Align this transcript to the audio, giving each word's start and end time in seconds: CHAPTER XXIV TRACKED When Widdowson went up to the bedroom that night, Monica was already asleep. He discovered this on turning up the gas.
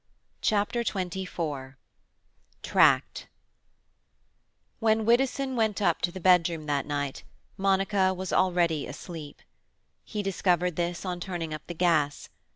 CHAPTER 0.41 0.83
XXIV 0.83 1.75
TRACKED 2.63 3.27
When 4.79 5.05
Widdowson 5.05 5.55
went 5.55 5.79
up 5.79 6.01
to 6.01 6.11
the 6.11 6.19
bedroom 6.19 6.65
that 6.65 6.87
night, 6.87 7.23
Monica 7.55 8.11
was 8.11 8.33
already 8.33 8.87
asleep. 8.87 9.43
He 10.03 10.23
discovered 10.23 10.75
this 10.75 11.05
on 11.05 11.19
turning 11.19 11.53
up 11.53 11.67
the 11.67 11.75
gas. 11.75 12.29